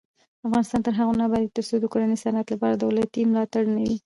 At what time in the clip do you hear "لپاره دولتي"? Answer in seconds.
2.53-3.19